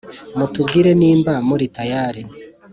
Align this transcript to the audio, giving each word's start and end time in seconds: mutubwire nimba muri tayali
mutubwire 0.37 0.91
nimba 0.99 1.33
muri 1.47 1.65
tayali 1.75 2.21